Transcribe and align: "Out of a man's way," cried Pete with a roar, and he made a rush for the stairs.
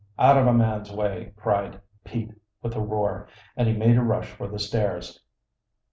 "Out 0.17 0.35
of 0.35 0.47
a 0.47 0.53
man's 0.55 0.91
way," 0.91 1.31
cried 1.37 1.79
Pete 2.03 2.31
with 2.63 2.75
a 2.75 2.81
roar, 2.81 3.27
and 3.55 3.67
he 3.67 3.77
made 3.77 3.97
a 3.99 4.03
rush 4.03 4.31
for 4.31 4.47
the 4.47 4.57
stairs. 4.57 5.21